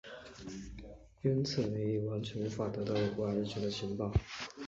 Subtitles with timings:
[1.21, 4.11] 因此李镒完全无法得到有关日军的情报。